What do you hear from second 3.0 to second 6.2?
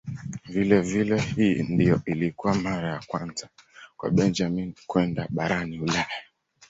kwanza kwa Benjamin kwenda barani Ulaya.